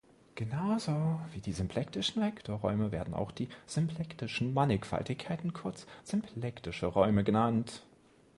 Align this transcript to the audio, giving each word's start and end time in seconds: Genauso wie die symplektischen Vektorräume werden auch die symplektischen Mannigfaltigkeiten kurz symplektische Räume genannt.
Genauso 0.33 1.21
wie 1.31 1.41
die 1.41 1.53
symplektischen 1.53 2.23
Vektorräume 2.23 2.91
werden 2.91 3.13
auch 3.13 3.29
die 3.31 3.49
symplektischen 3.67 4.51
Mannigfaltigkeiten 4.51 5.53
kurz 5.53 5.85
symplektische 6.03 6.87
Räume 6.87 7.23
genannt. 7.23 7.83